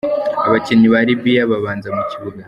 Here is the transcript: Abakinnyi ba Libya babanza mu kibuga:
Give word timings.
Abakinnyi 0.47 0.87
ba 0.93 0.99
Libya 1.07 1.43
babanza 1.51 1.87
mu 1.95 2.03
kibuga: 2.11 2.37